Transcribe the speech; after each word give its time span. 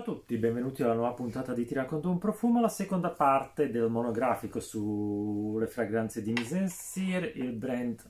Ciao 0.00 0.12
a 0.12 0.16
tutti, 0.16 0.38
benvenuti 0.38 0.82
alla 0.82 0.94
nuova 0.94 1.12
puntata 1.12 1.52
di 1.52 1.66
Ti 1.66 1.74
racconto 1.74 2.08
un 2.08 2.16
profumo, 2.16 2.58
la 2.58 2.70
seconda 2.70 3.10
parte 3.10 3.70
del 3.70 3.90
monografico 3.90 4.58
sulle 4.58 5.66
fragranze 5.66 6.22
di 6.22 6.32
Mise 6.32 6.56
en 6.56 6.70
Cire, 6.70 7.26
il 7.26 7.52
brand 7.52 8.02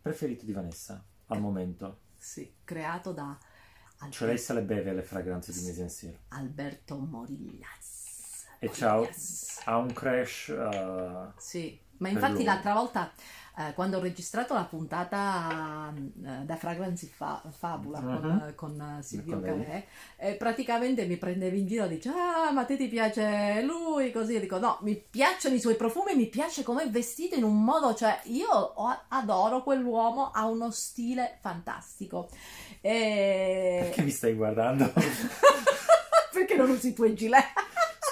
preferito 0.00 0.44
di 0.44 0.52
Vanessa 0.52 1.02
al 1.26 1.40
momento. 1.40 1.98
Sì, 2.16 2.48
creato 2.62 3.10
da 3.10 3.36
Cioè 4.10 4.28
lei 4.28 4.38
se 4.38 4.54
le 4.54 4.62
beve 4.62 4.92
le 4.92 5.02
fragranze 5.02 5.50
di 5.50 5.62
Mise 5.62 5.82
en 5.82 5.90
Cire. 5.90 6.18
Alberto 6.28 6.96
Morillas. 6.96 8.46
E 8.60 8.70
ciao, 8.72 9.08
ha 9.64 9.78
un 9.78 9.92
crash 9.92 10.54
uh, 10.56 11.32
Sì, 11.38 11.76
ma 12.00 12.08
infatti 12.08 12.44
l'altra 12.44 12.74
volta 12.74 13.10
eh, 13.58 13.74
quando 13.74 13.98
ho 13.98 14.00
registrato 14.00 14.54
la 14.54 14.64
puntata 14.64 15.92
eh, 15.96 16.44
da 16.44 16.56
Fragrancy 16.56 17.06
Fa- 17.08 17.42
Fabula 17.50 18.00
con, 18.00 18.24
Mhm. 18.24 18.48
eh, 18.48 18.54
con 18.54 18.80
eh, 18.98 19.02
Silvio. 19.02 19.40
Calè, 19.40 19.84
eh, 20.16 20.34
praticamente 20.34 21.04
mi 21.04 21.16
prendevi 21.16 21.58
in 21.60 21.66
giro 21.66 21.84
e 21.84 21.88
dice 21.88 22.08
ah 22.10 22.52
ma 22.52 22.60
a 22.62 22.64
te 22.64 22.76
ti 22.76 22.86
piace 22.88 23.60
lui 23.62 24.12
così 24.12 24.34
io 24.34 24.40
dico 24.40 24.58
no 24.58 24.78
mi 24.82 24.96
piacciono 24.96 25.54
i 25.56 25.60
suoi 25.60 25.74
profumi 25.76 26.14
mi 26.14 26.28
piace 26.28 26.62
come 26.62 26.84
è 26.84 26.88
vestito 26.90 27.34
in 27.34 27.42
un 27.44 27.62
modo 27.62 27.94
cioè 27.94 28.20
io 28.24 28.72
adoro 29.08 29.62
quell'uomo 29.62 30.30
ha 30.30 30.46
uno 30.46 30.70
stile 30.70 31.36
fantastico 31.40 32.28
e... 32.80 33.80
Perché 33.82 34.02
mi 34.02 34.10
stai 34.10 34.34
guardando? 34.34 34.90
perché 36.32 36.54
non 36.56 36.70
usi 36.70 36.88
i 36.88 36.92
tuoi 36.94 37.14
gilet? 37.14 37.44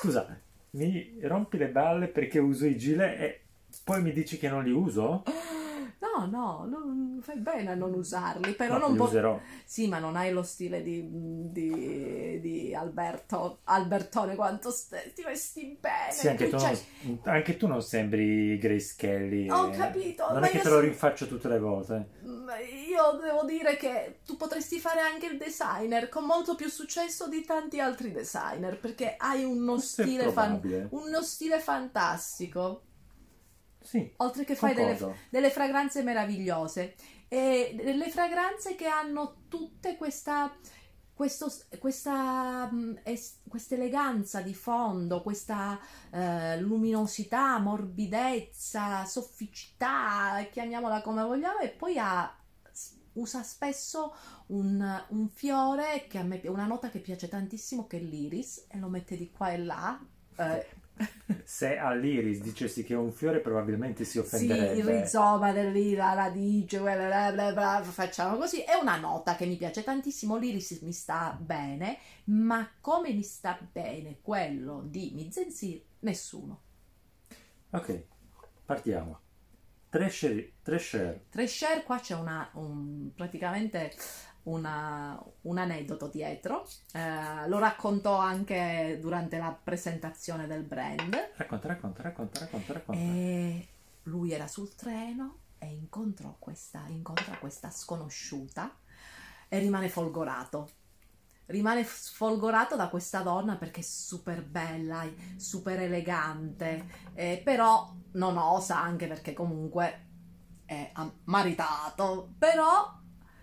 Scusa, 0.00 0.26
mi 0.70 1.18
rompi 1.22 1.56
le 1.56 1.68
balle 1.68 2.08
perché 2.08 2.38
uso 2.38 2.66
i 2.66 2.76
gilet 2.76 3.20
e 3.20 3.40
poi 3.88 4.02
mi 4.02 4.12
dici 4.12 4.36
che 4.36 4.50
non 4.50 4.64
li 4.64 4.70
uso? 4.70 5.22
No, 6.00 6.26
no, 6.26 6.64
non 6.64 7.18
fai 7.22 7.38
bene 7.38 7.72
a 7.72 7.74
non 7.74 7.92
usarli, 7.92 8.52
però 8.54 8.74
No, 8.74 8.80
non 8.80 8.92
li 8.92 8.98
po- 8.98 9.04
userò. 9.04 9.40
Sì, 9.64 9.88
ma 9.88 9.98
non 9.98 10.14
hai 10.14 10.30
lo 10.32 10.44
stile 10.44 10.80
di, 10.82 11.04
di, 11.10 12.38
di 12.40 12.74
Alberto, 12.74 13.60
Albertone 13.64 14.36
quanto 14.36 14.70
st- 14.70 15.12
ti 15.12 15.22
vesti 15.24 15.76
bene. 15.80 16.12
Sì, 16.12 16.28
anche 16.28 16.48
tu, 16.48 16.56
cioè- 16.58 16.78
non, 17.02 17.20
anche 17.24 17.56
tu 17.56 17.66
non 17.66 17.82
sembri 17.82 18.58
Grace 18.58 18.94
Kelly. 18.96 19.48
Ho 19.50 19.72
eh. 19.72 19.76
capito, 19.76 20.28
Non 20.30 20.40
ma 20.40 20.46
è 20.46 20.50
che 20.50 20.60
te 20.60 20.68
lo 20.68 20.78
rinfaccio 20.78 21.26
tutte 21.26 21.48
le 21.48 21.58
volte. 21.58 22.08
Io 22.22 23.18
devo 23.20 23.44
dire 23.44 23.76
che 23.76 24.20
tu 24.24 24.36
potresti 24.36 24.78
fare 24.78 25.00
anche 25.00 25.26
il 25.26 25.36
designer 25.36 26.08
con 26.08 26.24
molto 26.24 26.54
più 26.54 26.68
successo 26.68 27.28
di 27.28 27.44
tanti 27.44 27.80
altri 27.80 28.12
designer 28.12 28.78
perché 28.78 29.14
hai 29.18 29.42
uno 29.44 29.78
stile, 29.80 30.30
fan- 30.30 30.88
uno 30.90 31.22
stile 31.22 31.58
fantastico. 31.58 32.82
Sì, 33.88 34.12
Oltre 34.18 34.44
che 34.44 34.54
fai 34.54 34.74
delle, 34.74 34.88
delle 35.30 35.50
fragranze 35.50 36.02
meravigliose 36.02 36.94
e 37.28 37.72
delle 37.82 38.10
fragranze 38.10 38.74
che 38.74 38.86
hanno 38.86 39.44
tutte 39.48 39.96
questa 39.96 40.54
questo- 41.14 41.50
questa 41.80 42.70
es- 43.02 43.40
questa 43.48 43.74
eleganza 43.74 44.40
di 44.40 44.54
fondo, 44.54 45.20
questa 45.22 45.80
eh, 46.12 46.60
luminosità, 46.60 47.58
morbidezza, 47.58 49.04
sofficità, 49.04 50.46
chiamiamola 50.50 51.00
come 51.02 51.22
vogliamo, 51.24 51.58
e 51.58 51.70
poi 51.70 51.98
ha, 51.98 52.32
usa 53.14 53.42
spesso 53.42 54.14
un, 54.48 55.04
un 55.08 55.28
fiore 55.28 56.06
che 56.08 56.18
a 56.18 56.22
me 56.22 56.40
una 56.44 56.66
nota 56.66 56.88
che 56.88 57.00
piace 57.00 57.26
tantissimo 57.28 57.86
che 57.88 57.96
è 57.98 58.00
l'iris 58.00 58.66
e 58.68 58.78
lo 58.78 58.88
mette 58.88 59.16
di 59.16 59.30
qua 59.32 59.50
e 59.50 59.58
là. 59.58 59.98
eh, 60.36 60.66
Se 61.42 61.76
all'iris 61.76 62.40
dicessi 62.40 62.84
che 62.84 62.94
è 62.94 62.96
un 62.96 63.12
fiore, 63.12 63.40
probabilmente 63.40 64.04
si 64.04 64.18
Sì, 64.20 64.46
offenderebbe. 64.48 64.78
il 64.78 64.84
rizoma 64.84 65.50
dell'ira, 65.52 66.08
la 66.14 66.24
radice, 66.24 66.78
bla 66.80 67.32
bla 67.32 67.52
bla 67.52 67.82
facciamo 67.82 68.36
così. 68.36 68.60
È 68.62 68.74
una 68.74 68.96
nota 68.96 69.34
che 69.36 69.46
mi 69.46 69.56
piace 69.56 69.82
tantissimo. 69.82 70.36
L'iris 70.36 70.80
mi 70.82 70.92
sta 70.92 71.36
bene, 71.40 71.98
ma 72.26 72.68
come 72.80 73.12
mi 73.12 73.22
sta 73.22 73.58
bene 73.72 74.20
quello 74.20 74.82
di 74.86 75.12
Mizenzir, 75.14 75.82
nessuno. 76.00 76.62
Ok, 77.72 78.04
partiamo. 78.66 79.20
Treasure, 79.90 80.52
treasure. 80.62 81.20
Treasure, 81.30 81.82
qua 81.84 81.98
c'è 82.00 82.14
una, 82.14 82.50
un- 82.54 83.10
praticamente 83.14 83.92
una- 84.44 85.20
un 85.42 85.58
aneddoto 85.58 86.08
dietro. 86.08 86.66
Eh, 86.92 87.48
lo 87.48 87.58
raccontò 87.58 88.18
anche 88.18 88.98
durante 89.00 89.38
la 89.38 89.52
presentazione 89.62 90.46
del 90.46 90.62
brand. 90.62 91.14
Racconta, 91.36 91.68
racconta, 91.68 92.02
racconta, 92.02 92.38
racconta, 92.40 92.72
racconta. 92.72 93.00
E 93.00 93.68
lui 94.04 94.32
era 94.32 94.46
sul 94.46 94.74
treno 94.74 95.38
e 95.58 95.66
incontrò 95.66 96.34
questa, 96.38 96.84
incontra 96.88 97.36
questa 97.38 97.70
sconosciuta 97.70 98.74
e 99.48 99.58
rimane 99.58 99.88
folgorato. 99.88 100.70
Rimane 101.46 101.82
f- 101.82 102.12
folgorato 102.12 102.76
da 102.76 102.88
questa 102.88 103.20
donna 103.20 103.56
perché 103.56 103.80
è 103.80 103.82
super 103.84 104.42
bella, 104.44 105.04
super 105.36 105.80
elegante, 105.80 106.86
eh, 107.14 107.40
però 107.42 107.90
non 108.12 108.36
osa 108.36 108.78
anche 108.78 109.06
perché 109.06 109.32
comunque 109.32 110.06
è 110.66 110.92
maritato. 111.24 112.34
Però 112.38 112.96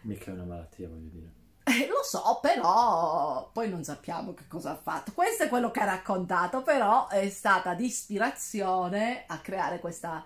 Mica 0.05 0.31
è 0.31 0.33
una 0.33 0.43
malattia, 0.43 0.87
voglio 0.87 1.09
dire. 1.09 1.31
eh, 1.63 1.87
lo 1.87 2.03
so, 2.03 2.39
però 2.41 3.49
poi 3.51 3.69
non 3.69 3.83
sappiamo 3.83 4.33
che 4.33 4.47
cosa 4.47 4.71
ha 4.71 4.75
fatto. 4.75 5.11
Questo 5.13 5.43
è 5.43 5.49
quello 5.49 5.71
che 5.71 5.79
ha 5.79 5.85
raccontato, 5.85 6.61
però 6.61 7.07
è 7.07 7.29
stata 7.29 7.73
di 7.73 7.85
ispirazione 7.85 9.23
a 9.27 9.39
creare 9.39 9.79
questa, 9.79 10.23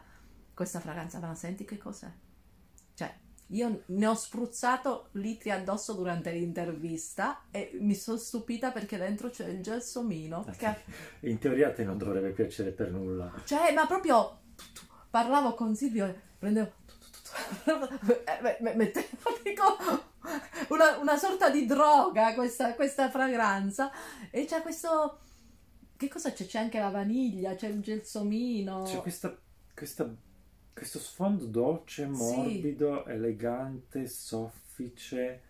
questa 0.53 0.79
fragranza. 0.79 1.19
Ma 1.19 1.34
senti 1.35 1.63
che 1.66 1.78
cos'è? 1.78 2.12
Cioè, 2.94 3.13
io 3.47 3.84
ne 3.85 4.06
ho 4.07 4.13
spruzzato 4.16 5.09
litri 5.13 5.51
addosso 5.51 5.94
durante 5.94 6.31
l'intervista 6.31 7.44
e 7.51 7.72
mi 7.79 7.96
sono 7.96 8.17
stupita 8.17 8.72
perché 8.72 8.97
dentro 8.97 9.29
c'è 9.29 9.47
il 9.47 9.63
gelsomino. 9.63 10.46
Che, 10.57 10.75
In 11.22 11.38
teoria 11.40 11.69
a 11.69 11.73
te 11.73 11.84
non 11.85 11.97
dovrebbe 11.97 12.31
piacere 12.31 12.72
per 12.72 12.91
nulla. 12.91 13.31
cioè, 13.46 13.72
ma 13.73 13.88
proprio 13.88 14.41
parlavo 15.09 15.53
con 15.56 15.73
Silvio 15.75 16.06
e 16.06 16.19
prendevo 16.38 16.72
mettevo 18.75 19.07
dico, 19.43 19.63
una, 20.69 20.97
una 20.97 21.17
sorta 21.17 21.49
di 21.49 21.65
droga 21.65 22.33
questa, 22.33 22.73
questa 22.75 23.09
fragranza 23.09 23.91
e 24.31 24.45
c'è 24.45 24.61
questo 24.61 25.19
che 25.97 26.07
cosa 26.07 26.31
c'è? 26.31 26.45
C'è 26.45 26.59
anche 26.59 26.79
la 26.79 26.89
vaniglia, 26.89 27.55
c'è 27.55 27.67
il 27.67 27.81
gelsomino. 27.81 28.83
C'è 28.83 29.01
questa, 29.01 29.37
questa- 29.73 30.09
questo 30.71 30.97
sfondo 30.97 31.45
dolce, 31.45 32.05
morbido, 32.05 33.05
elegante, 33.05 34.07
soffice. 34.07 35.41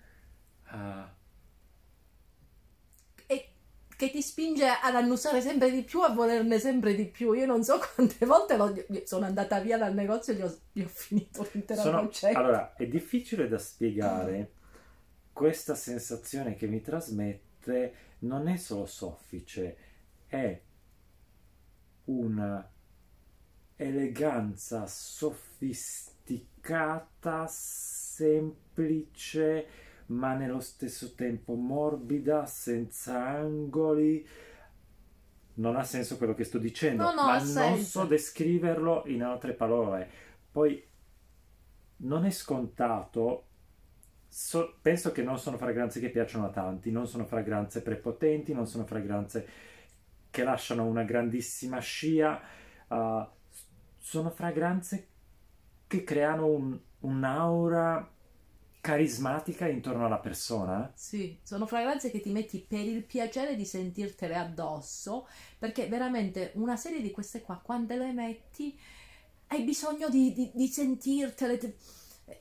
e 0.71 1.17
che 3.99 4.11
ti 4.11 4.21
spinge 4.21 4.65
ad 4.65 4.95
annusare 4.95 5.41
sempre 5.41 5.69
di 5.69 5.83
più, 5.83 5.99
a 5.99 6.13
volerne 6.13 6.57
sempre 6.57 6.95
di 6.95 7.05
più. 7.05 7.33
Io 7.33 7.45
non 7.45 7.65
so 7.65 7.81
quante 7.95 8.25
volte 8.25 8.55
sono 9.05 9.25
andata 9.25 9.59
via 9.59 9.77
dal 9.77 9.93
negozio 9.93 10.31
e 10.31 10.37
gli 10.37 10.41
ho, 10.41 10.57
gli 10.71 10.83
ho 10.83 10.87
finito 10.87 11.45
l'intera 11.51 11.81
sono- 11.81 12.03
boccetta. 12.03 12.39
allora, 12.39 12.75
è 12.77 12.87
difficile 12.87 13.49
da 13.49 13.57
spiegare 13.57 14.51
questa 15.33 15.75
sensazione 15.75 16.55
che 16.55 16.67
mi 16.67 16.79
trasmette. 16.79 17.93
Non 18.19 18.47
è 18.47 18.55
solo 18.55 18.85
soffice, 18.85 19.75
è 20.27 20.61
una 22.05 22.71
eleganza 23.75 24.87
sofisticata, 24.87 27.47
semplice, 27.49 29.67
ma 30.09 30.33
nello 30.35 30.59
stesso 30.59 31.13
tempo 31.15 31.53
morbida, 31.55 32.45
senza 32.45 33.25
angoli. 33.27 34.25
Non 35.55 35.75
ha 35.75 35.83
senso 35.83 36.17
quello 36.17 36.33
che 36.35 36.43
sto 36.45 36.57
dicendo, 36.57 37.03
No, 37.03 37.13
no, 37.13 37.23
ma 37.25 37.37
non 37.37 37.45
senso. 37.45 38.01
so 38.01 38.05
descriverlo 38.05 39.03
in 39.07 39.23
altre 39.23 39.53
parole. 39.53 40.09
Poi 40.51 40.81
non 41.97 42.25
è 42.25 42.29
scontato. 42.31 43.45
so- 44.31 44.77
penso 44.81 45.11
che 45.11 45.23
non 45.23 45.39
sono 45.39 45.57
fragranze 45.57 45.99
che 45.99 46.09
piacciono 46.11 46.45
a 46.45 46.49
tanti, 46.51 46.91
non 46.91 47.07
sono 47.07 47.25
fragranze 47.25 47.81
prepotenti, 47.81 48.53
non 48.53 48.67
sono 48.67 48.85
fragranze 48.85 49.47
che 50.29 50.43
lasciano 50.43 50.85
una 50.85 51.03
grandissima 51.03 51.79
scia. 51.79 52.39
uh, 52.89 53.25
sono 53.97 54.29
fragranze 54.31 55.07
che 55.87 56.03
creano 56.03 56.47
un- 56.47 56.79
un'aura 57.01 58.09
carismatica 58.89 59.67
intorno 59.67 60.05
alla 60.05 60.19
persona. 60.19 60.91
Sì, 60.93 61.39
sono 61.43 61.65
fragranze 61.65 62.11
che 62.11 62.19
ti 62.19 62.31
metti 62.31 62.59
per 62.59 62.79
il 62.85 63.03
piacere 63.05 63.55
di 63.55 63.65
sentirtele 63.65 64.35
addosso, 64.35 65.27
perché 65.57 65.87
veramente 65.87 66.51
una 66.55 66.75
serie 66.75 67.01
di 67.01 67.11
queste 67.11 67.41
qua, 67.41 67.59
quando 67.63 67.95
le 67.95 68.11
metti, 68.11 68.77
hai 69.47 69.63
bisogno 69.63 70.09
di, 70.09 70.33
di- 70.33 70.51
di 70.53 70.67
sentirtele. 70.67 71.77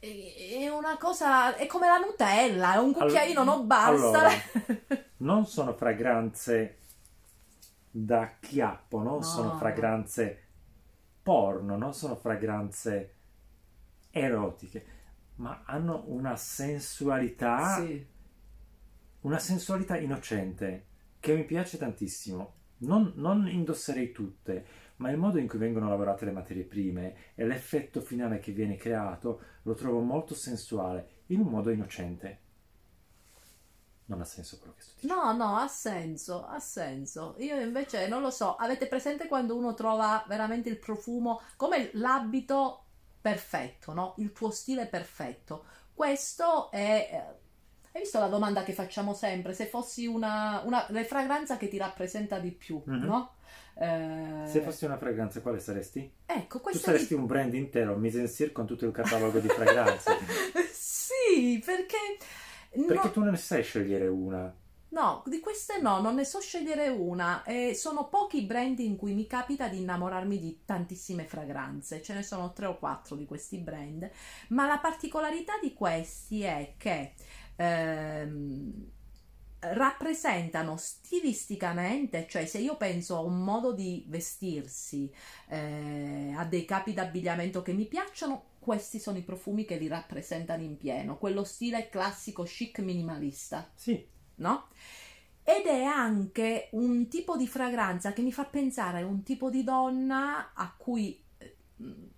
È 0.00 0.68
una 0.68 0.98
cosa, 0.98 1.56
è 1.56 1.66
come 1.66 1.86
la 1.86 1.98
Nutella, 1.98 2.74
è 2.74 2.78
un 2.78 2.92
cucchiaino, 2.92 3.42
non 3.44 3.66
basta. 3.66 4.18
allora, 4.18 4.30
non 5.18 5.46
sono 5.46 5.72
fragranze 5.74 6.78
da 7.90 8.36
chiappo, 8.40 9.02
non 9.02 9.22
No. 9.22 9.22
sono 9.22 9.52
fragranze 9.54 10.42
porno, 11.22 11.76
non 11.76 11.94
sono 11.94 12.16
fragranze 12.16 13.14
erotiche, 14.10 14.84
ma 15.38 15.62
hanno 15.64 16.04
una 16.06 16.36
sensualità, 16.36 17.76
Sì, 17.76 18.06
una 19.22 19.38
sensualità 19.38 19.96
innocente 19.96 20.86
che 21.20 21.34
mi 21.34 21.44
piace 21.44 21.78
tantissimo. 21.78 22.54
Non, 22.78 23.12
non 23.16 23.48
indosserei 23.48 24.12
tutte, 24.12 24.64
ma 24.96 25.10
il 25.10 25.16
modo 25.16 25.38
in 25.38 25.48
cui 25.48 25.58
vengono 25.58 25.88
lavorate 25.88 26.24
le 26.24 26.30
materie 26.32 26.64
prime 26.64 27.14
e 27.34 27.44
l'effetto 27.44 28.00
finale 28.00 28.38
che 28.38 28.52
viene 28.52 28.76
creato 28.76 29.40
lo 29.62 29.74
trovo 29.74 30.00
molto 30.00 30.34
sensuale, 30.34 31.22
in 31.26 31.40
un 31.40 31.48
modo 31.48 31.70
innocente. 31.70 32.46
Non 34.06 34.20
ha 34.20 34.24
senso 34.24 34.58
quello 34.58 34.74
che 34.74 34.82
sto 34.82 34.94
dicendo. 34.94 35.22
No, 35.22 35.36
no, 35.36 35.56
ha 35.56 35.68
senso, 35.68 36.46
ha 36.46 36.58
senso. 36.60 37.34
Io 37.38 37.60
invece 37.60 38.08
non 38.08 38.22
lo 38.22 38.30
so. 38.30 38.54
Avete 38.56 38.86
presente 38.86 39.26
quando 39.28 39.56
uno 39.56 39.74
trova 39.74 40.24
veramente 40.26 40.68
il 40.68 40.78
profumo, 40.78 41.42
come 41.56 41.90
l'abito 41.94 42.84
perfetto, 43.30 43.92
no? 43.92 44.14
Il 44.18 44.32
tuo 44.32 44.50
stile 44.50 44.86
perfetto. 44.86 45.64
Questo 45.94 46.70
è. 46.70 47.08
eh, 47.12 47.46
Hai 47.92 48.02
visto 48.02 48.20
la 48.20 48.28
domanda 48.28 48.62
che 48.62 48.72
facciamo 48.74 49.12
sempre? 49.14 49.54
Se 49.54 49.66
fossi 49.66 50.06
una, 50.06 50.62
una 50.64 50.86
la 50.90 51.02
fragranza 51.04 51.56
che 51.56 51.68
ti 51.68 51.78
rappresenta 51.78 52.38
di 52.38 52.52
più, 52.52 52.80
Mhm. 52.84 53.04
no? 53.04 53.32
Eh, 53.74 54.42
Se 54.46 54.60
fossi 54.60 54.84
una 54.84 54.98
fragranza, 54.98 55.40
quale 55.40 55.58
saresti? 55.58 56.12
Ecco, 56.26 56.60
Tu 56.60 56.78
saresti 56.78 57.14
un 57.14 57.26
brand 57.26 57.54
intero, 57.54 57.96
mise 57.96 58.20
en 58.20 58.28
scire 58.28 58.52
con 58.52 58.66
tutto 58.66 58.84
il 58.84 58.92
catalogo 58.92 59.38
di 59.40 59.48
fragranze. 59.48 60.16
sì, 60.70 61.60
perché. 61.64 61.96
Perché 62.70 62.94
no- 63.06 63.10
tu 63.10 63.20
non 63.20 63.30
ne 63.30 63.36
sai 63.36 63.62
scegliere 63.62 64.06
una. 64.06 64.54
No, 64.90 65.22
di 65.26 65.40
queste 65.40 65.80
no, 65.82 66.00
non 66.00 66.14
ne 66.14 66.24
so 66.24 66.40
scegliere 66.40 66.88
una. 66.88 67.42
E 67.44 67.74
sono 67.74 68.08
pochi 68.08 68.42
brand 68.42 68.78
in 68.78 68.96
cui 68.96 69.12
mi 69.12 69.26
capita 69.26 69.68
di 69.68 69.78
innamorarmi 69.80 70.38
di 70.38 70.60
tantissime 70.64 71.24
fragranze. 71.26 72.00
Ce 72.02 72.14
ne 72.14 72.22
sono 72.22 72.52
tre 72.54 72.66
o 72.66 72.78
quattro 72.78 73.14
di 73.14 73.26
questi 73.26 73.58
brand. 73.58 74.08
Ma 74.48 74.66
la 74.66 74.78
particolarità 74.78 75.54
di 75.60 75.74
questi 75.74 76.42
è 76.42 76.74
che 76.78 77.12
ehm, 77.56 78.90
rappresentano 79.60 80.76
stilisticamente, 80.78 82.26
cioè 82.28 82.46
se 82.46 82.58
io 82.58 82.76
penso 82.76 83.16
a 83.16 83.20
un 83.20 83.42
modo 83.42 83.72
di 83.72 84.04
vestirsi, 84.08 85.12
eh, 85.48 86.32
a 86.36 86.44
dei 86.46 86.64
capi 86.64 86.94
d'abbigliamento 86.94 87.60
che 87.62 87.72
mi 87.74 87.84
piacciono, 87.86 88.44
questi 88.58 88.98
sono 88.98 89.18
i 89.18 89.22
profumi 89.22 89.64
che 89.66 89.76
li 89.76 89.88
rappresentano 89.88 90.62
in 90.62 90.76
pieno. 90.78 91.18
Quello 91.18 91.44
stile 91.44 91.88
classico 91.90 92.42
chic 92.44 92.78
minimalista 92.80 93.70
Sì, 93.74 94.06
no? 94.38 94.68
Ed 95.42 95.64
è 95.66 95.82
anche 95.84 96.68
un 96.72 97.08
tipo 97.08 97.36
di 97.36 97.46
fragranza 97.46 98.12
che 98.12 98.20
mi 98.22 98.32
fa 98.32 98.44
pensare 98.44 99.00
a 99.00 99.06
un 99.06 99.22
tipo 99.22 99.48
di 99.48 99.64
donna 99.64 100.52
a 100.52 100.74
cui 100.76 101.22
eh, 101.38 101.56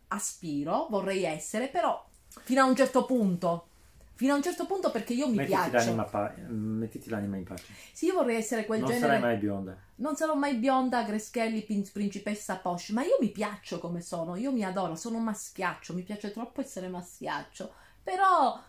aspiro, 0.09 0.89
vorrei 0.91 1.25
essere, 1.25 1.69
però 1.69 2.05
fino 2.43 2.63
a 2.63 2.65
un 2.65 2.75
certo 2.75 3.05
punto. 3.05 3.67
Fino 4.15 4.35
a 4.35 4.37
un 4.37 4.43
certo 4.43 4.67
punto 4.67 4.91
perché 4.91 5.15
io 5.15 5.29
mi 5.29 5.37
mettiti 5.37 5.57
piaccio. 5.57 5.77
l'anima, 5.77 6.05
pa- 6.05 6.35
mettiti 6.49 7.09
l'anima 7.09 7.37
in 7.39 7.45
pace. 7.45 7.73
Sì, 7.93 8.07
io 8.07 8.15
vorrei 8.15 8.37
essere 8.37 8.67
quel 8.67 8.81
non 8.81 8.91
genere. 8.91 9.07
sarai 9.07 9.21
mai 9.21 9.37
bionda. 9.39 9.79
Non 9.95 10.15
sarò 10.15 10.35
mai 10.35 10.57
bionda, 10.57 11.05
Greschelli, 11.05 11.63
pin- 11.63 11.91
principessa 11.91 12.57
Posh, 12.57 12.91
ma 12.91 13.03
io 13.03 13.17
mi 13.19 13.31
piaccio 13.31 13.79
come 13.79 14.03
sono, 14.03 14.37
io 14.37 14.53
mi 14.53 14.63
adoro, 14.63 14.95
sono 14.95 15.17
un 15.17 15.25
maschiaccio, 15.25 15.95
mi 15.95 16.03
piace 16.03 16.33
troppo 16.33 16.61
essere 16.61 16.89
maschiaccio, 16.89 17.73
però 18.03 18.61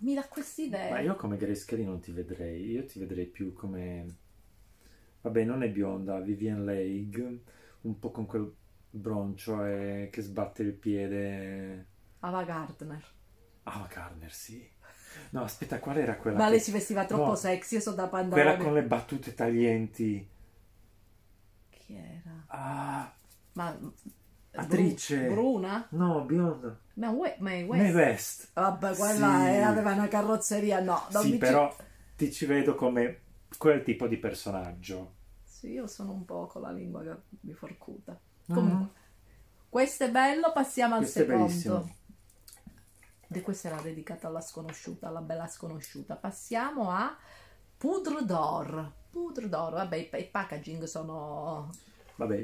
mi 0.00 0.14
dà 0.14 0.26
quest'idea. 0.28 0.90
Ma 0.90 1.00
io 1.00 1.14
come 1.16 1.36
Grace 1.36 1.64
Kelly 1.66 1.84
non 1.84 2.00
ti 2.00 2.12
vedrei, 2.12 2.70
io 2.70 2.84
ti 2.84 2.98
vedrei 2.98 3.26
più 3.26 3.52
come... 3.52 4.06
Vabbè, 5.22 5.44
non 5.44 5.62
è 5.62 5.70
bionda, 5.70 6.20
Vivian 6.20 6.64
Leigh, 6.64 7.40
un 7.82 7.98
po' 7.98 8.10
con 8.10 8.26
quel 8.26 8.52
broncio 8.90 9.64
e 9.64 10.08
che 10.10 10.22
sbatte 10.22 10.62
il 10.62 10.72
piede. 10.72 11.86
Ava 12.20 12.44
Gardner. 12.44 13.04
Ah, 13.64 13.86
Garner, 13.92 14.32
sì. 14.32 14.68
No, 15.30 15.42
aspetta, 15.42 15.78
qual 15.80 15.98
era 15.98 16.16
quella? 16.16 16.38
Ma 16.38 16.44
che- 16.44 16.50
lei 16.52 16.60
si 16.60 16.70
vestiva 16.72 17.04
troppo 17.04 17.30
No. 17.30 17.34
sexy, 17.36 17.76
io 17.76 17.80
sono 17.80 17.96
da 17.96 18.08
Quella 18.08 18.24
pantalone. 18.24 18.64
con 18.64 18.74
le 18.74 18.82
battute 18.84 19.34
taglienti. 19.34 20.28
Chi 21.70 21.94
era? 21.94 22.46
Ah, 22.48 23.12
Ma 23.54 23.78
Attrice. 24.52 25.16
Bru- 25.26 25.32
Bruna? 25.34 25.86
no, 25.90 26.24
bionda. 26.24 26.78
Ma 26.94 27.12
Mae 27.38 27.62
West. 27.64 27.94
West. 27.94 28.50
Vabbè, 28.54 28.94
quella 28.96 29.14
Sì. 29.44 29.56
aveva 29.60 29.92
una 29.92 30.08
carrozzeria, 30.08 30.80
no. 30.80 31.06
non 31.12 31.22
Sì, 31.22 31.28
mi 31.28 31.32
ci- 31.34 31.38
però 31.38 31.74
ti 32.16 32.32
ci 32.32 32.46
vedo 32.46 32.74
come 32.74 33.20
quel 33.56 33.82
tipo 33.82 34.06
di 34.06 34.16
personaggio. 34.16 35.14
Sì, 35.44 35.70
io 35.70 35.86
sono 35.86 36.12
un 36.12 36.24
po' 36.24 36.46
con 36.46 36.62
la 36.62 36.70
lingua 36.72 37.02
che 37.02 37.14
mi 37.40 37.52
forcuta. 37.52 38.18
Mhm. 38.46 38.54
Comunque, 38.56 38.94
questo 39.68 40.04
è 40.04 40.10
bello, 40.10 40.52
passiamo 40.52 40.94
al 40.94 41.00
Questo 41.00 41.20
è 41.20 41.22
secondo. 41.22 41.46
bellissimo. 41.46 41.94
E 43.32 43.40
questa 43.42 43.68
era 43.68 43.80
dedicata 43.80 44.26
alla 44.26 44.40
sconosciuta, 44.40 45.06
alla 45.06 45.20
bella 45.20 45.46
sconosciuta. 45.46 46.16
Passiamo 46.16 46.90
a 46.90 47.16
Poudre 47.78 48.24
d'Or. 48.24 48.92
Poudre 49.10 49.48
d'Or, 49.48 49.72
vabbè, 49.74 49.96
i, 49.96 50.24
packaging 50.30 50.84
sono... 50.84 51.70
Vabbè, 52.16 52.36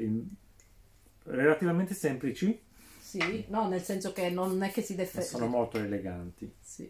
relativamente 1.27 1.93
semplici, 1.93 2.59
Sì, 2.99 3.45
no, 3.49 3.67
nel 3.67 3.81
senso 3.81 4.11
che 4.13 4.29
non 4.29 4.61
è 4.61 4.71
che 4.71 4.81
si 4.81 4.93
ma 5.11 5.21
sono 5.21 5.47
molto 5.47 5.77
eleganti. 5.79 6.53
Sì. 6.61 6.89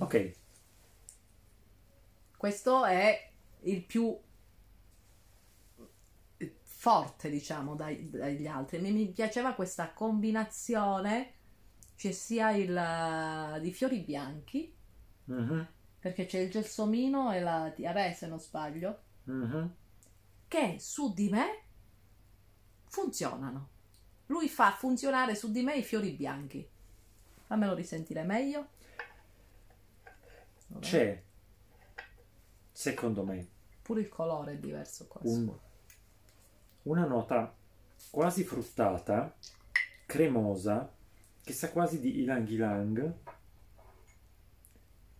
Ok, 0.00 0.14
Questo 2.36 2.84
è 2.86 3.32
il 3.64 3.82
più 3.84 4.18
forte, 6.62 7.28
diciamo, 7.30 7.74
dai- 7.74 8.08
dagli 8.10 8.46
altri. 8.46 8.78
Mi, 8.80 8.92
mi 8.92 9.08
piaceva 9.10 9.54
questa 9.54 9.92
combinazione, 9.92 11.34
c'è 11.96 12.12
sia 12.12 12.50
il 12.52 12.76
eh, 12.76 13.60
di 13.60 13.72
fiori 13.72 14.00
bianchi, 14.00 14.72
Mhm, 15.28 15.66
perché 16.08 16.26
c'è 16.26 16.38
il 16.38 16.50
gelsomino 16.50 17.32
e 17.32 17.40
la 17.40 17.70
tiare, 17.74 18.14
se 18.14 18.26
non 18.26 18.40
sbaglio, 18.40 18.98
mhm. 19.24 19.74
che 20.48 20.76
su 20.78 21.12
di 21.12 21.28
me 21.28 21.62
funzionano. 22.86 23.68
Lui 24.26 24.48
fa 24.48 24.72
funzionare 24.72 25.34
su 25.34 25.50
di 25.50 25.62
me 25.62 25.76
i 25.76 25.82
fiori 25.82 26.12
bianchi. 26.12 26.66
Fammelo 27.46 27.74
risentire 27.74 28.22
meglio. 28.22 28.68
Dov'è? 30.66 30.82
C'è, 30.86 31.22
secondo 32.72 33.24
me, 33.24 33.46
Pure 33.82 34.00
il 34.00 34.08
colore 34.08 34.52
è 34.52 34.58
diverso 34.58 35.06
qua. 35.06 35.20
un- 35.24 35.56
una 36.82 37.06
nota 37.06 37.54
quasi 38.10 38.44
fruttata, 38.44 39.34
cremosa, 40.06 40.90
che 41.42 41.52
sa 41.52 41.70
quasi 41.70 42.00
di 42.00 42.20
ilang 42.20 42.48
ilang, 42.48 43.14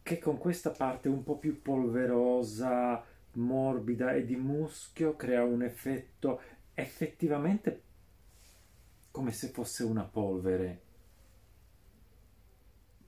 che 0.09 0.19
con 0.19 0.39
questa 0.39 0.71
parte 0.71 1.09
un 1.09 1.23
po' 1.23 1.37
più 1.39 1.61
polverosa, 1.61 3.05
morbida 3.35 4.15
e 4.15 4.25
di 4.25 4.37
muschio 4.37 5.17
crea 5.17 5.45
un 5.45 5.63
effetto 5.63 6.41
effettivamente 6.75 7.83
come 9.11 9.33
se 9.33 9.49
fosse 9.49 9.83
una 9.85 10.05
polvere. 10.05 10.81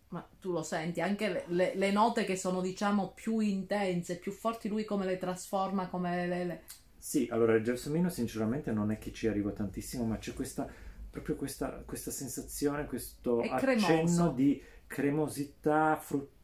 Ma 0.09 0.29
tu 0.41 0.53
lo 0.53 0.63
senti, 0.63 1.01
anche 1.01 1.29
le, 1.29 1.45
le- 1.49 1.75
le 1.75 1.91
note 1.93 2.25
che 2.25 2.37
sono 2.37 2.61
diciamo 2.61 3.13
più 3.13 3.39
intense, 3.41 4.19
più 4.19 4.31
forti, 4.33 4.69
lui 4.69 4.85
come 4.85 5.05
le 5.07 5.19
trasforma, 5.19 5.89
come 5.89 6.27
le... 6.27 6.45
le- 6.45 6.63
Sì, 6.97 7.27
allora 7.31 7.55
il 7.55 7.65
gelsomino 7.65 8.11
sinceramente 8.11 8.73
non 8.73 8.91
è 8.91 8.99
che 8.99 9.13
ci 9.13 9.27
arrivo 9.27 9.53
tantissimo, 9.53 10.05
ma 10.05 10.19
c'è 10.19 10.35
questa 10.35 10.69
proprio 11.11 11.35
questa, 11.35 11.83
questa 11.85 12.11
sensazione, 12.13 12.87
questo 12.87 13.47
accenno 13.49 14.31
di 14.31 14.63
cremosità 14.87 15.97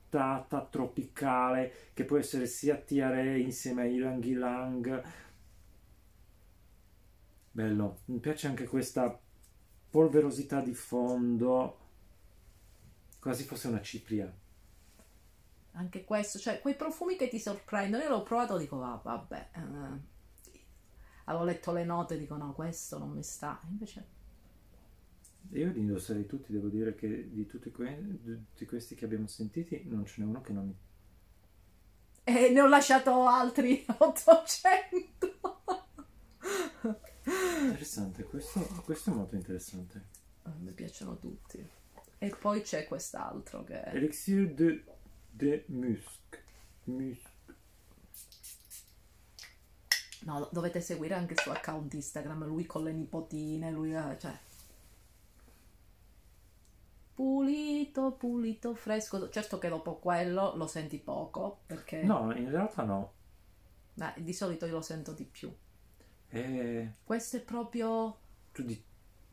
fruttata, 0.06 0.64
tropicale, 0.64 1.90
che 1.92 2.04
può 2.04 2.16
essere 2.16 2.46
sia 2.46 2.76
tiare 2.76 3.38
insieme 3.38 3.82
a 3.82 3.86
ilang 3.86 4.24
ilang. 4.24 5.02
Bello, 7.50 8.00
mi 8.06 8.18
piace 8.18 8.46
anche 8.46 8.66
questa 8.66 9.18
polverosità 9.90 10.60
di 10.60 10.74
fondo, 10.74 11.78
quasi 13.18 13.44
fosse 13.44 13.68
una 13.68 13.82
cipria. 13.82 14.32
Anche 15.72 16.04
questo, 16.04 16.38
cioè 16.38 16.60
quei 16.60 16.74
profumi 16.74 17.16
che 17.16 17.28
ti 17.28 17.38
sorprendono. 17.38 18.02
Io 18.02 18.08
l'ho 18.08 18.22
provato 18.22 18.56
e 18.56 18.60
dico, 18.60 18.76
va, 18.78 18.98
vabbè. 19.02 19.50
eh. 19.52 20.14
Avevo 21.24 21.44
letto 21.44 21.72
le 21.72 21.84
note 21.84 22.14
e 22.14 22.18
dico, 22.18 22.36
no, 22.36 22.52
questo 22.52 22.98
non 22.98 23.10
mi 23.10 23.22
sta. 23.22 23.60
Invece, 23.68 24.06
Io 25.52 25.70
li 25.72 25.80
indosserei 25.80 26.26
tutti, 26.26 26.52
devo 26.52 26.68
dire 26.68 26.94
che 26.94 27.30
di 27.30 27.46
tutti, 27.46 27.70
que- 27.70 27.98
di 28.02 28.18
tutti 28.48 28.66
questi 28.66 28.94
che 28.94 29.04
abbiamo 29.04 29.26
sentiti 29.26 29.82
non 29.86 30.04
ce 30.06 30.20
n'è 30.20 30.26
uno 30.26 30.40
che 30.40 30.52
non 30.52 30.66
mi... 30.66 30.76
e 32.24 32.50
ne 32.50 32.60
ho 32.60 32.66
lasciato 32.68 33.26
altri 33.26 33.84
800. 33.98 35.38
Interessante, 37.62 38.24
questo, 38.24 38.60
questo 38.84 39.10
è 39.10 39.14
molto 39.14 39.34
interessante. 39.36 40.08
Eh, 40.44 40.50
Mi 40.60 40.72
piacciono 40.72 41.18
tutti. 41.18 41.64
E 42.18 42.28
poi 42.38 42.62
c'è 42.62 42.86
quest'altro 42.86 43.64
che 43.64 43.82
è... 43.82 43.94
Elixir 43.96 44.52
de, 44.54 44.84
de 45.30 45.64
Musc. 45.68 46.42
Musc. 46.84 47.34
No, 50.24 50.48
dovete 50.52 50.80
seguire 50.80 51.14
anche 51.14 51.34
il 51.34 51.40
suo 51.40 51.52
account 51.52 51.92
Instagram, 51.94 52.46
lui 52.46 52.66
con 52.66 52.82
le 52.84 52.92
nipotine, 52.92 53.70
lui... 53.70 53.94
eh, 53.94 54.16
cioè... 54.18 54.36
pulito, 57.16 58.12
pulito, 58.12 58.74
fresco. 58.76 59.28
Certo 59.28 59.58
che 59.58 59.68
dopo 59.68 59.96
quello 59.98 60.54
lo 60.56 60.66
senti 60.68 60.98
poco, 60.98 61.62
perché 61.66 62.02
No, 62.06 62.32
in 62.34 62.50
realtà 62.50 62.84
no. 62.84 63.12
Beh, 63.94 64.14
di 64.22 64.32
solito 64.32 64.64
io 64.66 64.74
lo 64.74 64.80
sento 64.80 65.12
di 65.12 65.24
più. 65.24 65.52
Eh, 66.32 66.88
Questo 67.04 67.38
è 67.38 67.40
proprio 67.40 68.18
tu 68.52 68.62
di... 68.62 68.82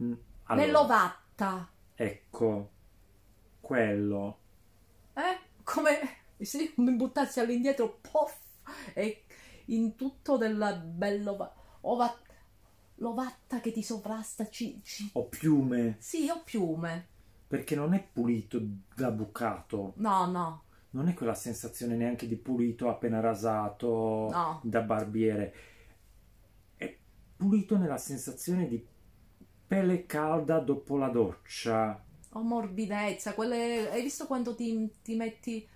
mm, 0.02 0.14
allora, 0.46 0.66
nell'ovatta, 0.66 1.70
ecco, 1.96 2.70
quello. 3.62 4.38
eh? 5.16 5.40
Come 5.64 6.00
se 6.40 6.74
mi 6.78 6.94
buttassi 6.96 7.40
all'indietro, 7.40 8.00
poff, 8.02 8.38
e 8.94 9.24
in 9.68 9.96
tutto 9.96 10.38
del 10.38 10.82
bello 10.86 11.54
ova- 11.82 12.22
l'ovatta 12.96 13.60
che 13.62 13.72
ti 13.72 13.82
sovrasta, 13.84 14.50
ci, 14.50 14.82
ci- 14.84 15.12
O 15.16 15.24
piume, 15.30 15.98
sì, 15.98 16.30
ho 16.30 16.44
piume. 16.44 17.08
Perché 17.54 17.76
non 17.76 17.94
è 17.94 18.04
pulito 18.04 18.60
da 18.96 19.12
bucato. 19.12 19.94
No, 19.98 20.26
no, 20.26 20.64
Non 20.90 21.08
è 21.08 21.14
quella 21.14 21.36
sensazione 21.36 21.96
neanche 21.96 22.28
di 22.28 22.36
pulito 22.36 22.90
appena 22.90 23.20
rasato 23.20 24.28
no. 24.32 24.60
da 24.64 24.82
barbiere. 24.82 25.54
È 26.76 26.98
pulito 27.36 27.78
nella 27.78 28.00
sensazione 28.00 28.68
di 28.68 28.84
pelle 29.68 30.08
calda 30.08 30.58
dopo 30.62 30.98
la 30.98 31.10
doccia. 31.10 32.04
Ho 32.32 32.42
morbidezza, 32.42 33.36
quelle... 33.36 33.88
Hai 33.92 34.02
visto 34.02 34.26
quando 34.26 34.56
ti, 34.56 34.92
ti 35.04 35.16
metti... 35.16 35.70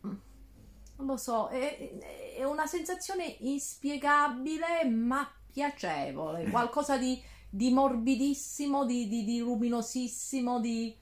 Non 0.00 1.06
lo 1.06 1.16
so, 1.16 1.46
è, 1.50 1.98
è 2.36 2.42
una 2.42 2.66
sensazione 2.66 3.36
inspiegabile 3.38 4.84
ma 4.90 5.24
piacevole, 5.52 6.50
qualcosa 6.50 6.98
di, 6.98 7.22
di 7.50 7.70
morbidissimo, 7.72 8.86
di, 8.86 9.08
di, 9.08 9.24
di 9.24 9.38
luminosissimo, 9.40 10.60
di... 10.60 10.96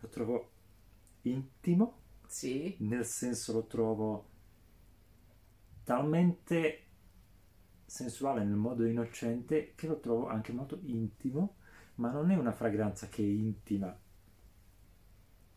Lo 0.00 0.08
trovo 0.08 0.50
intimo, 1.22 1.94
Sì, 2.26 2.78
nel 2.78 3.04
senso 3.06 3.52
lo 3.52 3.66
trovo 3.66 4.28
talmente 5.84 6.86
sensuale 7.86 8.44
nel 8.44 8.56
modo 8.56 8.86
innocente 8.86 9.74
che 9.74 9.86
lo 9.86 10.00
trovo 10.00 10.28
anche 10.28 10.52
molto 10.52 10.78
intimo, 10.84 11.56
ma 11.96 12.10
non 12.10 12.30
è 12.30 12.36
una 12.36 12.52
fragranza 12.52 13.08
che 13.08 13.22
è 13.22 13.26
intima. 13.26 13.94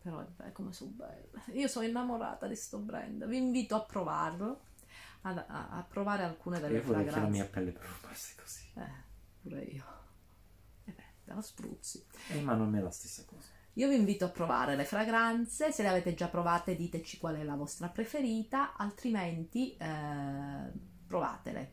però 0.02 0.20
è 0.20 0.26
bello, 0.26 0.52
come 0.52 0.72
sono 0.72 0.90
bella. 0.90 1.42
Io 1.52 1.68
sono 1.68 1.86
innamorata 1.86 2.46
di 2.46 2.56
sto 2.56 2.78
brand, 2.78 3.26
vi 3.26 3.36
invito 3.38 3.74
a 3.76 3.82
provarlo, 3.84 4.60
a, 5.22 5.46
a 5.70 5.82
provare 5.88 6.22
alcune 6.24 6.60
delle 6.60 6.76
Io 6.76 6.82
vorrei 6.82 7.08
che 7.08 7.18
la 7.20 7.26
fragranze. 7.26 7.28
mia 7.28 7.46
pelle 7.46 7.72
profumasse 7.72 8.34
così. 8.40 8.64
Eh, 8.74 9.03
pure 9.44 9.60
io. 9.62 9.84
E 10.84 10.92
beh, 10.92 11.02
te 11.24 11.34
la 11.34 11.42
spruzzi. 11.42 12.02
Eh, 12.32 12.40
ma 12.40 12.54
non 12.54 12.74
è 12.74 12.80
la 12.80 12.90
stessa 12.90 13.24
cosa. 13.26 13.48
Io 13.74 13.88
vi 13.88 13.96
invito 13.96 14.24
a 14.24 14.28
provare 14.28 14.76
le 14.76 14.84
fragranze, 14.84 15.72
se 15.72 15.82
le 15.82 15.88
avete 15.88 16.14
già 16.14 16.28
provate 16.28 16.76
diteci 16.76 17.18
qual 17.18 17.36
è 17.36 17.42
la 17.42 17.56
vostra 17.56 17.88
preferita, 17.88 18.76
altrimenti 18.76 19.76
eh, 19.76 20.70
provatele. 21.06 21.70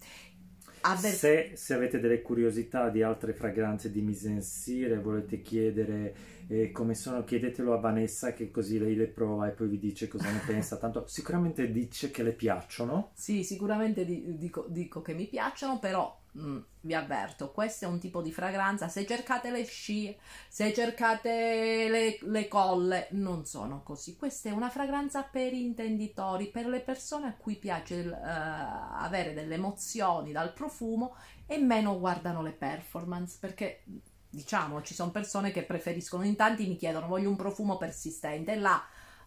Avver- 0.82 1.14
Se, 1.14 1.52
se 1.54 1.74
avete 1.76 2.00
delle 2.00 2.24
curiosità 2.24 2.90
di 2.90 3.04
altre 3.04 3.34
fragranze 3.34 3.92
di 3.92 4.02
mise 4.02 4.30
en 4.30 4.42
cire, 4.42 4.98
volete 4.98 5.42
chiedere 5.42 6.16
eh, 6.52 6.72
come 6.72 6.96
sono, 6.96 7.24
chiedetelo 7.24 7.74
a 7.74 7.80
Vanessa 7.80 8.34
che 8.34 8.52
così 8.52 8.78
lei 8.78 8.96
le 8.96 9.08
prova 9.08 9.48
e 9.48 9.52
poi 9.52 9.70
vi 9.70 9.80
dice 9.80 10.10
cosa 10.10 10.30
ne 10.30 10.42
pensa. 10.46 10.78
Tanto 10.78 11.06
sicuramente 11.08 11.72
dice 11.72 12.12
che 12.12 12.24
le 12.24 12.34
piacciono. 12.34 13.12
Sì, 13.14 13.44
sicuramente 13.44 14.04
di- 14.04 14.38
dico, 14.38 14.66
dico 14.68 15.02
che 15.02 15.14
mi 15.14 15.28
piacciono, 15.28 15.80
però 15.80 16.20
mm, 16.38 16.58
vi 16.82 16.94
avverto, 16.94 17.52
questo 17.52 17.86
è 17.86 17.88
un 17.88 18.00
tipo 18.00 18.22
di 18.22 18.34
fragranza, 18.34 18.90
se 18.90 19.06
cercate 19.06 19.50
le 19.50 19.64
scie, 19.64 20.18
se 20.50 20.74
cercate 20.74 21.88
le, 21.90 22.18
le 22.22 22.48
colle, 22.50 23.08
non 23.12 23.46
sono 23.46 23.82
così. 23.82 24.18
Questa 24.18 24.50
è 24.50 24.52
una 24.52 24.70
fragranza 24.70 25.24
per 25.24 25.54
intenditori, 25.54 26.50
per 26.50 26.68
le 26.68 26.82
persone 26.82 27.28
a 27.28 27.36
cui 27.36 27.56
piace 27.56 27.96
il, 27.96 28.12
eh, 28.12 28.20
avere 28.26 29.34
delle 29.34 29.56
emozioni 29.56 30.34
dal 30.34 30.52
profumo 30.52 31.16
e 31.46 31.58
meno 31.60 31.98
guardano 31.98 32.42
le 32.42 32.52
performance, 32.52 33.38
perché 33.40 33.84
diciamo 34.32 34.82
ci 34.82 34.94
sono 34.94 35.12
persone 35.12 35.52
che 35.52 35.64
preferiscono, 35.64 36.24
in 36.24 36.36
tanti 36.36 36.66
mi 36.68 36.78
chiedono 36.78 37.08
voglio 37.08 37.30
un 37.30 37.36
profumo 37.36 37.78
persistente, 37.78 38.56
là 38.56 38.82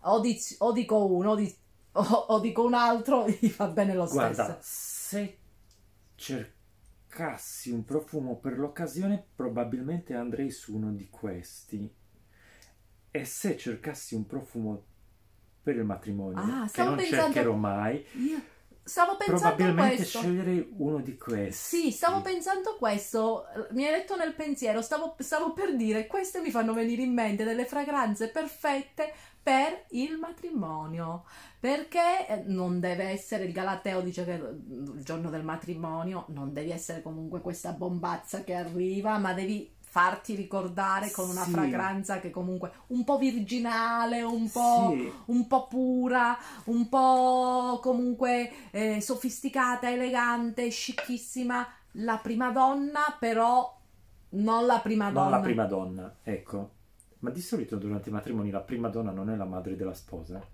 o, 0.07 0.21
diz- 0.21 0.57
o 0.59 0.73
dico 0.73 1.05
uno 1.07 1.31
o, 1.31 1.35
di- 1.37 1.55
o- 1.93 2.01
o 2.03 2.41
dico 2.41 2.65
un 2.65 2.75
altro, 2.75 3.27
gli 3.31 3.49
fa 3.49 3.69
bene 3.69 3.95
lo 3.95 4.07
stesso. 4.07 4.19
Guarda, 4.35 4.59
se 4.61 5.39
cercassi 6.17 7.71
un 7.71 7.85
profumo 7.85 8.37
per 8.37 8.59
l'occasione, 8.59 9.25
probabilmente 9.35 10.15
andrei 10.15 10.51
su 10.51 10.75
uno 10.75 10.93
di 10.93 11.09
questi. 11.09 11.93
E 13.11 13.25
se 13.25 13.57
cercassi 13.57 14.15
un 14.17 14.27
profumo 14.27 14.83
per 15.63 15.77
il 15.77 15.85
matrimonio, 15.85 16.39
Ah, 16.41 16.69
che 16.71 16.83
non 16.83 16.97
pensando- 16.97 17.23
cercherò 17.33 17.55
mai, 17.55 18.05
Io 18.17 18.43
stavo 18.85 19.17
pensando 19.17 19.47
a 19.47 19.53
probabilmente 19.53 19.97
questo. 19.97 20.19
sceglierei 20.19 20.75
uno 20.77 20.99
di 20.99 21.17
questi. 21.17 21.77
Sì, 21.77 21.91
stavo 21.91 22.21
pensando 22.21 22.71
a 22.71 22.77
questo, 22.77 23.47
mi 23.71 23.85
hai 23.85 23.91
letto 23.91 24.17
nel 24.17 24.35
pensiero, 24.35 24.83
stavo, 24.83 25.17
stavo 25.19 25.53
per 25.53 25.75
dire, 25.75 26.07
queste 26.07 26.41
mi 26.41 26.51
fanno 26.51 26.75
venire 26.75 27.03
in 27.03 27.13
mente 27.13 27.45
delle 27.45 27.65
fragranze 27.65 28.29
perfette 28.29 29.13
per 29.43 29.85
il 29.91 30.17
matrimonio, 30.17 31.25
perché 31.61 32.27
eh, 32.29 32.43
non 32.47 32.81
deve 32.81 33.05
essere, 33.05 33.45
il 33.45 33.53
Galateo 33.53 34.01
dice 34.01 34.25
che 34.25 34.33
il 34.33 35.03
giorno 35.03 35.29
del 35.29 35.45
matrimonio 35.45 36.27
non 36.29 36.53
devi 36.53 36.71
essere 36.71 37.03
comunque 37.03 37.41
questa 37.41 37.73
bombazza 37.73 38.43
che 38.43 38.55
arriva, 38.55 39.19
ma 39.19 39.35
devi 39.35 39.71
farti 39.95 40.35
ricordare 40.35 41.13
con 41.13 41.29
una 41.31 41.45
Sì. 41.45 41.53
fragranza 41.53 42.19
che 42.19 42.31
comunque 42.31 42.73
un 42.89 43.05
po' 43.05 43.17
virginale, 43.17 44.23
un 44.23 44.51
po' 44.51 44.93
Sì, 44.99 45.13
un 45.27 45.47
po' 45.47 45.69
pura, 45.69 46.37
un 46.65 46.89
po' 46.89 47.79
comunque 47.81 48.71
eh, 48.73 49.01
sofisticata, 49.01 49.89
elegante, 49.89 50.69
scicchissima. 50.69 51.65
La 51.99 52.17
prima 52.19 52.51
donna, 52.51 53.17
però 53.21 53.73
non 54.31 54.67
la 54.67 54.81
prima 54.81 55.13
donna. 55.13 55.21
non 55.21 55.31
la 55.31 55.39
prima 55.39 55.65
donna, 55.65 56.17
ecco. 56.25 56.71
Ma 57.21 57.31
di 57.31 57.41
solito 57.41 57.77
durante 57.77 58.09
i 58.09 58.13
matrimoni 58.13 58.51
la 58.51 58.63
prima 58.63 58.89
donna 58.89 59.13
non 59.13 59.31
è 59.31 59.37
la 59.37 59.45
madre 59.45 59.77
della 59.77 59.95
sposa. 59.95 60.45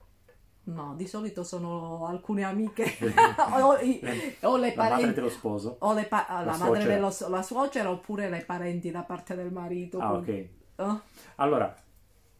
No, 0.63 0.95
di 0.95 1.07
solito 1.07 1.43
sono 1.43 2.07
alcune 2.07 2.45
amiche 2.45 2.85
o, 3.61 3.77
i- 3.79 4.01
o 4.43 4.57
le 4.57 4.75
La 4.75 4.83
madre 4.83 4.91
parenti. 4.91 5.15
dello 5.15 5.29
sposo. 5.31 5.77
O 5.81 5.95
le 5.95 6.05
pa- 6.05 6.27
la, 6.29 6.41
La 6.45 6.57
madre 6.57 6.65
suocera. 6.83 6.95
dello 6.95 7.15
la 7.29 7.43
suocera 7.43 7.91
oppure 7.91 8.29
le 8.29 8.41
parenti 8.45 8.91
da 8.91 9.03
parte 9.03 9.35
del 9.35 9.51
marito. 9.53 9.99
Ah, 9.99 10.11
quindi- 10.21 10.49
ok. 10.77 10.87
Oh, 10.87 11.01
Allora, 11.37 11.75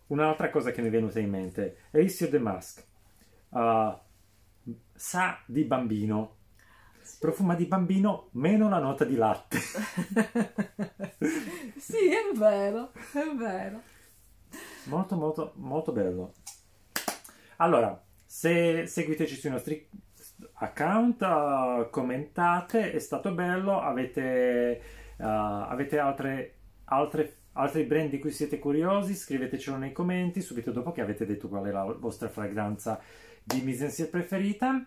un'altra 0.09 0.51
cosa 0.51 0.71
che 0.71 0.81
mi 0.83 0.89
è 0.89 0.91
venuta 0.91 1.19
in 1.19 1.29
mente. 1.31 1.77
Elixir 1.91 2.29
de 2.29 2.39
Mask. 2.39 2.87
Uh, 3.49 3.93
sa 4.95 5.39
di 5.47 5.65
bambino. 5.65 6.37
Profuma 7.19 7.55
di 7.55 7.65
bambino 7.67 8.29
meno 8.33 8.69
la 8.69 8.79
nota 8.79 9.05
di 9.05 9.17
latte. 9.17 9.59
sì, 11.77 12.09
è 12.13 12.33
vero, 12.37 12.93
è 13.13 13.35
vero. 13.37 13.81
molto 14.85 15.17
molto 15.17 15.53
molto 15.57 15.93
bello. 15.93 16.33
Allora, 17.57 18.01
se 18.31 18.87
seguiteci 18.87 19.35
sui 19.35 19.51
nostri 19.51 19.89
account, 20.53 21.21
uh, 21.21 21.91
commentate, 21.91 22.93
è 22.93 22.99
stato 23.01 23.33
bello, 23.33 23.81
avete, 23.81 24.81
uh, 25.17 25.25
avete 25.25 25.99
altre, 25.99 26.55
altre, 26.85 27.39
altri 27.55 27.83
brand 27.83 28.09
di 28.09 28.21
cui 28.21 28.31
siete 28.31 28.61
curiosi, 28.61 29.17
scrivetecelo 29.17 29.77
nei 29.79 29.91
commenti 29.91 30.43
subito 30.43 30.71
dopo 30.71 30.93
che 30.93 31.01
avete 31.01 31.27
detto 31.27 31.49
qual 31.49 31.65
è 31.65 31.73
la 31.73 31.83
vostra 31.83 32.29
fragranza 32.29 33.01
di 33.43 33.63
mise 33.63 34.09
preferita. 34.09 34.81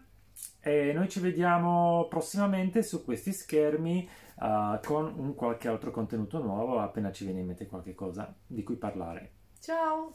E 0.62 0.93
noi 0.93 1.09
ci 1.09 1.19
vediamo 1.19 2.07
prossimamente 2.09 2.81
su 2.81 3.03
questi 3.03 3.33
schermi 3.33 4.07
uh, 4.38 4.79
con 4.81 5.13
un 5.17 5.35
qualche 5.35 5.67
altro 5.67 5.91
contenuto 5.91 6.41
nuovo 6.41 6.79
appena 6.79 7.12
ci 7.12 7.25
viene 7.25 7.41
in 7.41 7.47
mente 7.47 7.67
qualche 7.67 7.93
cosa 7.93 8.33
di 8.47 8.63
cui 8.63 8.77
parlare. 8.77 9.31
Ciao. 9.59 10.12